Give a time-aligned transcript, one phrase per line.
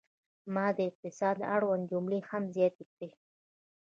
[0.53, 3.09] ما د اقتصاد اړوند جملې هم زیاتې کړې.